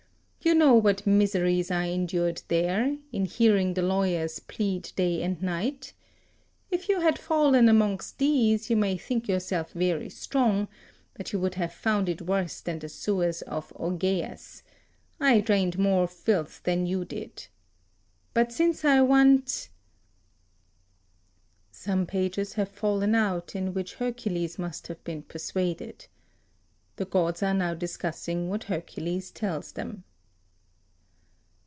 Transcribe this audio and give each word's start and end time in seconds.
You 0.43 0.55
know 0.55 0.73
what 0.73 1.05
miseries 1.05 1.69
I 1.69 1.85
endured 1.85 2.41
there, 2.47 2.97
in 3.11 3.25
hearing 3.25 3.75
the 3.75 3.83
lawyers 3.83 4.39
plead 4.39 4.91
day 4.95 5.21
and 5.21 5.39
night. 5.41 5.93
If 6.71 6.89
you 6.89 7.01
had 7.01 7.19
fallen 7.19 7.69
amongst 7.69 8.17
these, 8.17 8.67
you 8.67 8.75
may 8.75 8.97
think 8.97 9.27
yourself 9.27 9.71
very 9.71 10.09
strong, 10.09 10.67
but 11.13 11.31
you 11.31 11.39
would 11.39 11.55
have 11.55 11.71
found 11.71 12.09
it 12.09 12.23
worse 12.23 12.59
than 12.59 12.79
the 12.79 12.89
sewers 12.89 13.43
of 13.43 13.71
Augeas: 13.75 14.63
I 15.19 15.41
drained 15.41 15.75
out 15.75 15.79
more 15.83 16.07
filth 16.07 16.63
than 16.63 16.87
you 16.87 17.05
did. 17.05 17.45
But 18.33 18.51
since 18.51 18.83
I 18.83 18.99
want..." 19.01 19.69
(Some 21.69 22.07
pages 22.07 22.53
have 22.53 22.69
fallen 22.69 23.13
out, 23.13 23.55
in 23.55 23.75
which 23.75 23.93
Hercules 23.93 24.57
must 24.57 24.87
have 24.87 25.01
been 25.03 25.21
persuaded. 25.21 26.07
The 26.95 27.05
gods 27.05 27.43
are 27.43 27.53
now 27.53 27.75
discussing 27.75 28.49
what 28.49 28.63
Hercules 28.63 29.29
tells 29.29 29.73
them). 29.73 30.03